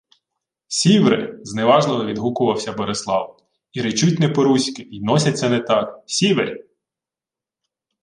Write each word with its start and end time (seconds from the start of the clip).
—Сіври!— 0.67 1.35
зневажливо 1.43 2.05
відгукувався 2.05 2.73
Борислав.— 2.73 3.37
І 3.73 3.81
речуть 3.81 4.19
не 4.19 4.29
по-руськи, 4.29 4.81
й 4.81 5.01
носяться 5.03 5.49
не 5.49 5.59
так. 5.59 6.03
Сіверь! 6.05 6.65